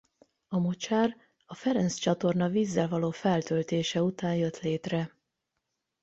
[0.47, 1.15] A mocsár
[1.45, 5.15] a Ferenc-csatorna vízzel való feltöltése után jött létre.